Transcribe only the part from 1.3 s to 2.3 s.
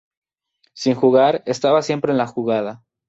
estaba siempre en la